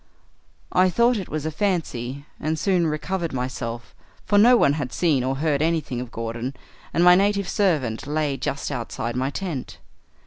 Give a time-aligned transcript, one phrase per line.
[0.71, 3.93] "I thought it was a fancy, and soon recovered myself,
[4.25, 6.55] for no one had seen or heard anything of Gordon,
[6.91, 9.77] and my native servant lay just outside my tent.